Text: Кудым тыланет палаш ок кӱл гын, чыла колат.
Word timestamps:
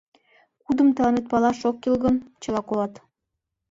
Кудым 0.65 0.89
тыланет 0.95 1.25
палаш 1.31 1.59
ок 1.69 1.75
кӱл 1.83 1.95
гын, 2.03 2.15
чыла 2.41 2.61
колат. 2.67 2.93